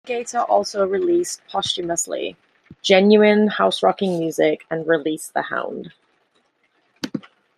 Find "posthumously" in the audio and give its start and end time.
1.47-2.35